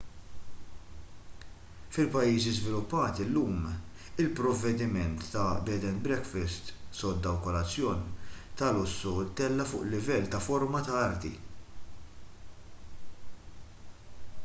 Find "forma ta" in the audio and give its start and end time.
10.47-10.93